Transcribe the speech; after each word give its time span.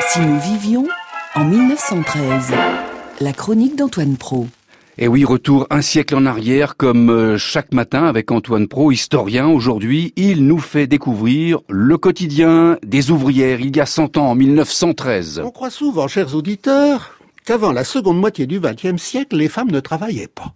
Si 0.00 0.20
nous 0.20 0.40
vivions 0.40 0.86
en 1.34 1.44
1913, 1.44 2.52
la 3.20 3.32
chronique 3.32 3.76
d'Antoine 3.76 4.16
Pro. 4.16 4.46
Et 5.00 5.06
oui, 5.06 5.24
retour 5.24 5.66
un 5.70 5.80
siècle 5.80 6.16
en 6.16 6.26
arrière, 6.26 6.76
comme 6.76 7.10
euh, 7.10 7.38
chaque 7.38 7.72
matin 7.72 8.04
avec 8.04 8.32
Antoine 8.32 8.66
Pro, 8.66 8.90
historien. 8.90 9.46
Aujourd'hui, 9.46 10.12
il 10.16 10.46
nous 10.46 10.58
fait 10.58 10.88
découvrir 10.88 11.60
le 11.68 11.96
quotidien 11.98 12.78
des 12.82 13.12
ouvrières 13.12 13.60
il 13.60 13.76
y 13.76 13.80
a 13.80 13.86
100 13.86 14.16
ans, 14.16 14.30
en 14.30 14.34
1913. 14.34 15.42
On 15.44 15.52
croit 15.52 15.70
souvent, 15.70 16.08
chers 16.08 16.34
auditeurs, 16.34 17.16
qu'avant 17.44 17.70
la 17.70 17.84
seconde 17.84 18.18
moitié 18.18 18.46
du 18.46 18.58
XXe 18.58 19.00
siècle, 19.00 19.36
les 19.36 19.48
femmes 19.48 19.70
ne 19.70 19.78
travaillaient 19.80 20.26
pas. 20.26 20.52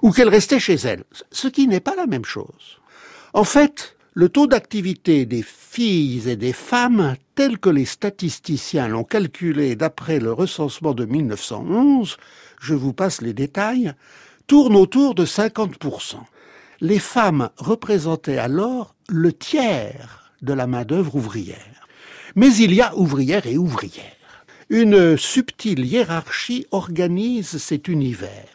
Ou 0.00 0.10
qu'elles 0.10 0.30
restaient 0.30 0.58
chez 0.58 0.76
elles. 0.76 1.04
Ce 1.30 1.48
qui 1.48 1.66
n'est 1.66 1.80
pas 1.80 1.96
la 1.96 2.06
même 2.06 2.24
chose. 2.24 2.80
En 3.34 3.44
fait, 3.44 3.96
le 4.14 4.30
taux 4.30 4.46
d'activité 4.46 5.26
des 5.26 5.42
filles 5.74 6.28
et 6.28 6.36
des 6.36 6.52
femmes, 6.52 7.16
tel 7.34 7.58
que 7.58 7.68
les 7.68 7.84
statisticiens 7.84 8.86
l'ont 8.86 9.02
calculé 9.02 9.74
d'après 9.74 10.20
le 10.20 10.32
recensement 10.32 10.94
de 10.94 11.04
1911, 11.04 12.16
je 12.60 12.74
vous 12.74 12.92
passe 12.92 13.20
les 13.20 13.32
détails, 13.32 13.92
tourne 14.46 14.76
autour 14.76 15.16
de 15.16 15.26
50%. 15.26 16.14
Les 16.80 17.00
femmes 17.00 17.50
représentaient 17.56 18.38
alors 18.38 18.94
le 19.08 19.32
tiers 19.32 20.30
de 20.42 20.52
la 20.52 20.68
main-d'œuvre 20.68 21.16
ouvrière. 21.16 21.88
Mais 22.36 22.54
il 22.54 22.72
y 22.72 22.80
a 22.80 22.96
ouvrières 22.96 23.48
et 23.48 23.58
ouvrières. 23.58 24.04
Une 24.70 25.16
subtile 25.16 25.84
hiérarchie 25.84 26.66
organise 26.70 27.58
cet 27.58 27.88
univers. 27.88 28.46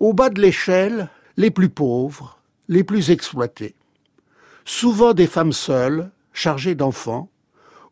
Au 0.00 0.12
bas 0.14 0.30
de 0.30 0.40
l'échelle, 0.40 1.10
les 1.36 1.52
plus 1.52 1.68
pauvres, 1.68 2.40
les 2.68 2.82
plus 2.82 3.12
exploités 3.12 3.76
souvent 4.70 5.14
des 5.14 5.26
femmes 5.26 5.52
seules, 5.52 6.10
chargées 6.40 6.74
d'enfants, 6.74 7.30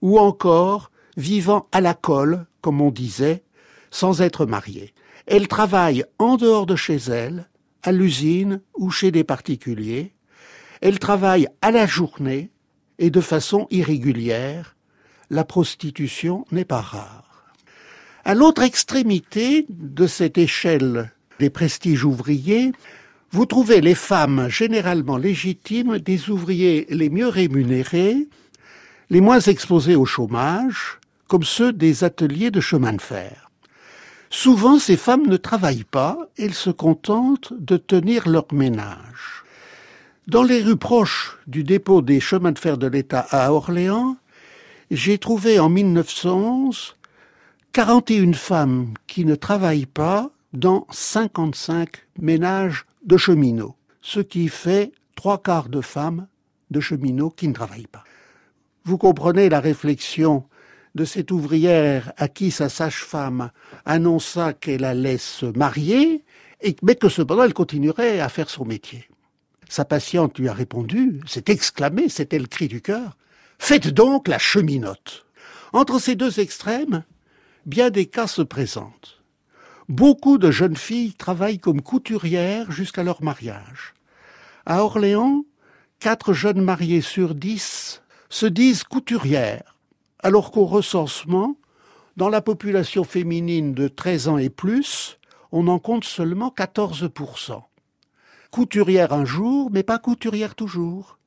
ou 0.00 0.18
encore 0.18 0.90
vivant 1.16 1.68
à 1.70 1.80
la 1.80 1.94
colle, 1.94 2.46
comme 2.62 2.80
on 2.80 2.90
disait, 2.90 3.42
sans 3.90 4.22
être 4.22 4.46
mariées. 4.46 4.94
Elles 5.26 5.48
travaillent 5.48 6.04
en 6.18 6.36
dehors 6.36 6.64
de 6.64 6.76
chez 6.76 6.96
elles, 6.96 7.48
à 7.82 7.92
l'usine 7.92 8.62
ou 8.76 8.90
chez 8.90 9.10
des 9.10 9.24
particuliers. 9.24 10.14
Elles 10.80 10.98
travaillent 10.98 11.48
à 11.60 11.70
la 11.70 11.86
journée 11.86 12.50
et 12.98 13.10
de 13.10 13.20
façon 13.20 13.66
irrégulière. 13.70 14.76
La 15.28 15.44
prostitution 15.44 16.46
n'est 16.50 16.64
pas 16.64 16.80
rare. 16.80 17.52
À 18.24 18.34
l'autre 18.34 18.62
extrémité 18.62 19.66
de 19.68 20.06
cette 20.06 20.38
échelle 20.38 21.12
des 21.38 21.50
prestiges 21.50 22.04
ouvriers, 22.04 22.72
vous 23.30 23.46
trouvez 23.46 23.80
les 23.80 23.94
femmes 23.94 24.48
généralement 24.48 25.18
légitimes 25.18 25.98
des 25.98 26.30
ouvriers 26.30 26.86
les 26.88 27.10
mieux 27.10 27.28
rémunérés, 27.28 28.26
les 29.10 29.20
moins 29.20 29.40
exposés 29.40 29.96
au 29.96 30.06
chômage, 30.06 30.98
comme 31.26 31.44
ceux 31.44 31.72
des 31.72 32.04
ateliers 32.04 32.50
de 32.50 32.60
chemin 32.60 32.94
de 32.94 33.02
fer. 33.02 33.50
Souvent, 34.30 34.78
ces 34.78 34.96
femmes 34.96 35.26
ne 35.26 35.36
travaillent 35.36 35.84
pas, 35.84 36.18
elles 36.38 36.54
se 36.54 36.70
contentent 36.70 37.52
de 37.58 37.76
tenir 37.76 38.28
leur 38.28 38.46
ménage. 38.52 39.44
Dans 40.26 40.42
les 40.42 40.62
rues 40.62 40.76
proches 40.76 41.38
du 41.46 41.64
dépôt 41.64 42.02
des 42.02 42.20
chemins 42.20 42.52
de 42.52 42.58
fer 42.58 42.76
de 42.76 42.86
l'État 42.86 43.26
à 43.30 43.52
Orléans, 43.52 44.16
j'ai 44.90 45.18
trouvé 45.18 45.58
en 45.58 45.68
1911 45.68 46.94
41 47.72 48.32
femmes 48.32 48.94
qui 49.06 49.24
ne 49.24 49.34
travaillent 49.34 49.86
pas 49.86 50.30
dans 50.52 50.86
55 50.90 51.88
ménages 52.18 52.86
de 53.08 53.16
cheminots, 53.16 53.76
ce 54.00 54.20
qui 54.20 54.48
fait 54.48 54.92
trois 55.16 55.42
quarts 55.42 55.68
de 55.68 55.80
femmes 55.80 56.28
de 56.70 56.78
cheminots 56.78 57.30
qui 57.30 57.48
ne 57.48 57.54
travaillent 57.54 57.86
pas. 57.86 58.04
Vous 58.84 58.98
comprenez 58.98 59.48
la 59.48 59.60
réflexion 59.60 60.44
de 60.94 61.04
cette 61.04 61.30
ouvrière 61.30 62.12
à 62.16 62.28
qui 62.28 62.50
sa 62.50 62.68
sage-femme 62.68 63.50
annonça 63.84 64.52
qu'elle 64.52 64.84
allait 64.84 65.18
se 65.18 65.46
marier, 65.46 66.24
mais 66.82 66.94
que 66.94 67.08
cependant 67.08 67.44
elle 67.44 67.54
continuerait 67.54 68.20
à 68.20 68.28
faire 68.28 68.50
son 68.50 68.64
métier. 68.64 69.08
Sa 69.68 69.84
patiente 69.84 70.38
lui 70.38 70.48
a 70.48 70.52
répondu, 70.52 71.20
s'est 71.26 71.44
exclamé, 71.48 72.08
c'était 72.08 72.38
le 72.38 72.46
cri 72.46 72.68
du 72.68 72.80
cœur, 72.80 73.16
Faites 73.58 73.88
donc 73.88 74.28
la 74.28 74.38
cheminote. 74.38 75.26
Entre 75.72 75.98
ces 75.98 76.14
deux 76.14 76.40
extrêmes, 76.40 77.04
bien 77.66 77.90
des 77.90 78.06
cas 78.06 78.26
se 78.26 78.42
présentent. 78.42 79.17
Beaucoup 79.88 80.36
de 80.36 80.50
jeunes 80.50 80.76
filles 80.76 81.14
travaillent 81.14 81.58
comme 81.58 81.80
couturières 81.80 82.70
jusqu'à 82.70 83.02
leur 83.02 83.22
mariage. 83.22 83.94
À 84.66 84.84
Orléans, 84.84 85.46
quatre 85.98 86.34
jeunes 86.34 86.60
mariés 86.60 87.00
sur 87.00 87.34
dix 87.34 88.02
se 88.28 88.44
disent 88.44 88.84
couturières, 88.84 89.78
alors 90.18 90.50
qu'au 90.50 90.66
recensement, 90.66 91.56
dans 92.18 92.28
la 92.28 92.42
population 92.42 93.02
féminine 93.02 93.72
de 93.72 93.88
13 93.88 94.28
ans 94.28 94.36
et 94.36 94.50
plus, 94.50 95.18
on 95.52 95.68
en 95.68 95.78
compte 95.78 96.04
seulement 96.04 96.52
14%. 96.54 97.62
Couturières 98.50 99.14
un 99.14 99.24
jour, 99.24 99.70
mais 99.72 99.82
pas 99.82 99.98
couturières 99.98 100.54
toujours. 100.54 101.18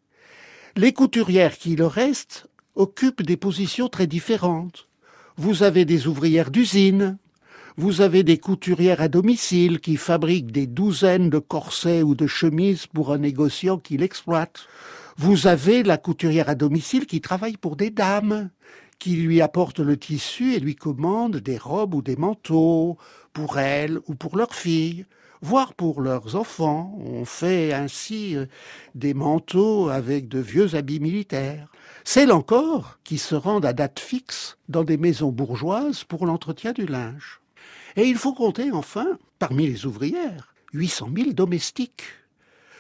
Les 0.75 0.94
couturières 0.94 1.57
qui 1.57 1.75
le 1.75 1.88
restent 1.88 2.47
occupent 2.75 3.23
des 3.23 3.38
positions 3.38 3.89
très 3.89 4.05
différentes. 4.05 4.88
Vous 5.35 5.63
avez 5.63 5.83
des 5.83 6.05
ouvrières 6.05 6.51
d'usine, 6.51 7.17
vous 7.77 8.01
avez 8.01 8.23
des 8.23 8.37
couturières 8.37 9.01
à 9.01 9.07
domicile 9.07 9.79
qui 9.79 9.95
fabriquent 9.95 10.51
des 10.51 10.67
douzaines 10.67 11.29
de 11.29 11.39
corsets 11.39 12.03
ou 12.03 12.15
de 12.15 12.27
chemises 12.27 12.85
pour 12.87 13.13
un 13.13 13.19
négociant 13.19 13.77
qui 13.77 13.97
l'exploite. 13.97 14.67
Vous 15.17 15.47
avez 15.47 15.83
la 15.83 15.97
couturière 15.97 16.49
à 16.49 16.55
domicile 16.55 17.05
qui 17.05 17.21
travaille 17.21 17.57
pour 17.57 17.75
des 17.75 17.89
dames, 17.89 18.49
qui 18.99 19.15
lui 19.15 19.41
apportent 19.41 19.79
le 19.79 19.97
tissu 19.97 20.53
et 20.53 20.59
lui 20.59 20.75
commandent 20.75 21.37
des 21.37 21.57
robes 21.57 21.95
ou 21.95 22.01
des 22.01 22.15
manteaux 22.15 22.97
pour 23.33 23.57
elles 23.57 23.99
ou 24.07 24.15
pour 24.15 24.38
leurs 24.38 24.55
filles, 24.55 25.05
voire 25.41 25.73
pour 25.73 26.01
leurs 26.01 26.35
enfants. 26.35 26.97
On 26.99 27.25
fait 27.25 27.73
ainsi 27.73 28.35
euh, 28.35 28.45
des 28.95 29.13
manteaux 29.13 29.89
avec 29.89 30.27
de 30.27 30.39
vieux 30.39 30.75
habits 30.75 30.99
militaires. 30.99 31.71
Celles 32.03 32.31
encore 32.31 32.99
qui 33.03 33.17
se 33.17 33.35
rendent 33.35 33.65
à 33.65 33.73
date 33.73 33.99
fixe 33.99 34.57
dans 34.69 34.83
des 34.83 34.97
maisons 34.97 35.31
bourgeoises 35.31 36.03
pour 36.03 36.25
l'entretien 36.25 36.73
du 36.73 36.85
linge. 36.85 37.41
Et 37.96 38.07
il 38.07 38.16
faut 38.16 38.34
compter 38.34 38.72
enfin, 38.72 39.18
parmi 39.40 39.68
les 39.68 39.85
ouvrières, 39.85 40.53
800 40.74 41.09
000 41.16 41.34
domestiques, 41.34 42.03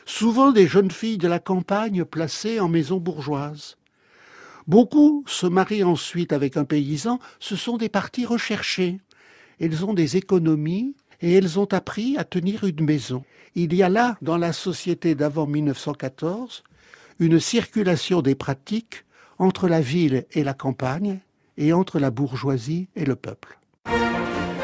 souvent 0.05 0.51
des 0.51 0.67
jeunes 0.67 0.91
filles 0.91 1.17
de 1.17 1.27
la 1.27 1.39
campagne 1.39 2.05
placées 2.05 2.59
en 2.59 2.69
maison 2.69 2.97
bourgeoise. 2.97 3.77
Beaucoup 4.67 5.23
se 5.27 5.47
marient 5.47 5.83
ensuite 5.83 6.33
avec 6.33 6.55
un 6.55 6.65
paysan, 6.65 7.19
ce 7.39 7.55
sont 7.55 7.77
des 7.77 7.89
parties 7.89 8.25
recherchées. 8.25 8.99
Elles 9.59 9.85
ont 9.85 9.93
des 9.93 10.17
économies 10.17 10.95
et 11.21 11.33
elles 11.33 11.59
ont 11.59 11.65
appris 11.65 12.17
à 12.17 12.23
tenir 12.23 12.63
une 12.63 12.85
maison. 12.85 13.23
Il 13.55 13.73
y 13.73 13.83
a 13.83 13.89
là, 13.89 14.17
dans 14.21 14.37
la 14.37 14.53
société 14.53 15.13
d'avant 15.13 15.45
1914, 15.45 16.63
une 17.19 17.39
circulation 17.39 18.21
des 18.21 18.35
pratiques 18.35 19.05
entre 19.37 19.67
la 19.67 19.81
ville 19.81 20.25
et 20.31 20.43
la 20.43 20.53
campagne 20.53 21.19
et 21.57 21.73
entre 21.73 21.99
la 21.99 22.11
bourgeoisie 22.11 22.87
et 22.95 23.05
le 23.05 23.15
peuple. 23.15 23.60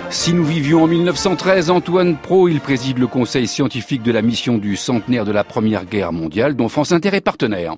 Si 0.09 0.33
nous 0.33 0.45
vivions 0.45 0.83
en 0.83 0.87
1913, 0.87 1.69
Antoine 1.69 2.15
Pro, 2.15 2.47
il 2.47 2.61
préside 2.61 2.97
le 2.97 3.07
conseil 3.07 3.45
scientifique 3.45 4.03
de 4.03 4.11
la 4.11 4.21
mission 4.21 4.57
du 4.57 4.77
centenaire 4.77 5.25
de 5.25 5.33
la 5.33 5.43
Première 5.43 5.85
Guerre 5.85 6.13
mondiale, 6.13 6.55
dont 6.55 6.69
France 6.69 6.93
Inter 6.93 7.09
est 7.13 7.21
partenaire. 7.21 7.75